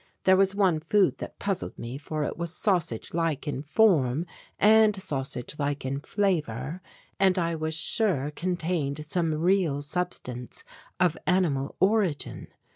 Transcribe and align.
There 0.23 0.35
was 0.35 0.55
one 0.55 0.79
food 0.79 1.19
that 1.19 1.37
puzzled 1.37 1.77
me, 1.77 1.99
for 1.99 2.23
it 2.23 2.35
was 2.35 2.51
sausage 2.51 3.13
like 3.13 3.47
in 3.47 3.61
form 3.61 4.25
and 4.57 4.95
sausage 4.95 5.59
like 5.59 5.85
in 5.85 5.99
flavour, 5.99 6.81
and 7.19 7.37
I 7.37 7.53
was 7.53 7.75
sure 7.75 8.31
contained 8.31 9.05
some 9.05 9.35
real 9.35 9.83
substance 9.83 10.63
of 10.99 11.19
animal 11.27 11.75
origin. 11.79 12.47